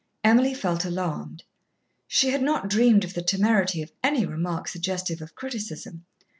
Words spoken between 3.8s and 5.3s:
of any remark suggestive